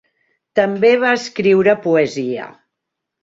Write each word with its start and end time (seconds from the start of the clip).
També 0.59 0.89
va 1.03 1.11
escriure 1.17 1.77
poesia. 1.83 2.47